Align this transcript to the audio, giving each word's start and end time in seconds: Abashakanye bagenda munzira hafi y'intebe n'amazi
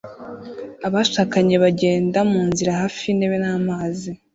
Abashakanye 0.87 1.55
bagenda 1.63 2.19
munzira 2.31 2.71
hafi 2.81 2.99
y'intebe 3.05 3.37
n'amazi 3.43 4.09